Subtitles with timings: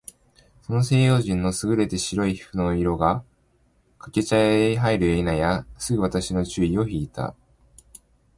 [0.63, 3.23] その西洋人の優れて白い皮膚の色が、
[3.99, 7.35] 掛茶屋へ入るや否いなや、すぐ私の注意を惹（ひ）いた。